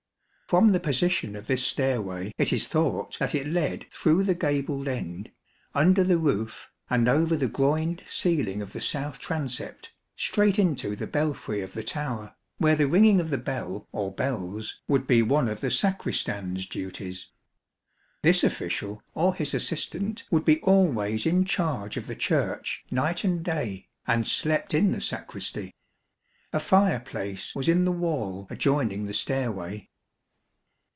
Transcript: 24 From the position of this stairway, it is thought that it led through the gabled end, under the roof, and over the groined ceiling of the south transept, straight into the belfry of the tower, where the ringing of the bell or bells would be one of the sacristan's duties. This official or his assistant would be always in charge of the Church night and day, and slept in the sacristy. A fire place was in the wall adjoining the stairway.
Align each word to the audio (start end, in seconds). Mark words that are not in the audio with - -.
24 0.51 0.59
From 0.67 0.71
the 0.73 0.81
position 0.81 1.37
of 1.37 1.47
this 1.47 1.65
stairway, 1.65 2.33
it 2.37 2.51
is 2.51 2.67
thought 2.67 3.17
that 3.19 3.33
it 3.33 3.47
led 3.47 3.85
through 3.89 4.21
the 4.21 4.35
gabled 4.35 4.85
end, 4.85 5.31
under 5.73 6.03
the 6.03 6.17
roof, 6.17 6.67
and 6.89 7.07
over 7.07 7.37
the 7.37 7.47
groined 7.47 8.03
ceiling 8.05 8.61
of 8.61 8.73
the 8.73 8.81
south 8.81 9.17
transept, 9.17 9.93
straight 10.17 10.59
into 10.59 10.93
the 10.93 11.07
belfry 11.07 11.61
of 11.61 11.71
the 11.71 11.85
tower, 11.85 12.35
where 12.57 12.75
the 12.75 12.85
ringing 12.85 13.21
of 13.21 13.29
the 13.29 13.37
bell 13.37 13.87
or 13.93 14.11
bells 14.11 14.81
would 14.89 15.07
be 15.07 15.21
one 15.21 15.47
of 15.47 15.61
the 15.61 15.71
sacristan's 15.71 16.65
duties. 16.65 17.29
This 18.21 18.43
official 18.43 19.01
or 19.15 19.33
his 19.33 19.53
assistant 19.53 20.25
would 20.31 20.43
be 20.43 20.59
always 20.63 21.25
in 21.25 21.45
charge 21.45 21.95
of 21.95 22.07
the 22.07 22.15
Church 22.29 22.83
night 22.91 23.23
and 23.23 23.41
day, 23.41 23.87
and 24.05 24.27
slept 24.27 24.73
in 24.73 24.91
the 24.91 24.99
sacristy. 24.99 25.73
A 26.51 26.59
fire 26.59 26.99
place 26.99 27.55
was 27.55 27.69
in 27.69 27.85
the 27.85 27.91
wall 27.93 28.47
adjoining 28.49 29.05
the 29.05 29.13
stairway. 29.13 29.87